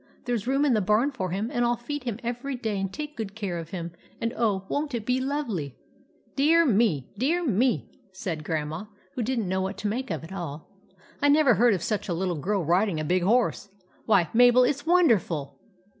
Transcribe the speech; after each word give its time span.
There 0.25 0.35
's 0.35 0.47
room 0.47 0.65
in 0.65 0.73
the 0.73 0.81
barn 0.81 1.11
for 1.11 1.29
him, 1.29 1.51
and 1.53 1.63
I 1.63 1.67
'11 1.67 1.85
feed 1.85 2.03
him 2.05 2.17
every 2.23 2.55
day 2.55 2.79
and 2.79 2.91
take 2.91 3.15
good 3.15 3.35
care 3.35 3.59
of 3.59 3.69
him, 3.69 3.91
and 4.19 4.33
oh, 4.35 4.65
won't 4.67 4.95
it 4.95 5.05
be 5.05 5.21
lovely!"" 5.21 5.75
Dear 6.35 6.65
me! 6.65 7.11
dear 7.19 7.45
me!" 7.45 7.87
said 8.11 8.43
Grandma, 8.43 8.85
who 9.13 9.21
did 9.21 9.37
n't 9.37 9.45
know 9.47 9.61
what 9.61 9.77
to 9.77 9.87
make 9.87 10.09
of 10.09 10.23
it 10.23 10.33
all." 10.33 10.71
I 11.21 11.29
never 11.29 11.53
heard 11.53 11.75
of 11.75 11.83
such 11.83 12.09
a 12.09 12.15
little 12.15 12.39
girl 12.41 12.65
riding 12.65 12.99
a 12.99 13.03
big 13.05 13.21
horse. 13.21 13.69
Why, 14.07 14.27
Mabel, 14.33 14.63
it 14.63 14.73
's 14.73 14.87
wonderful 14.87 15.59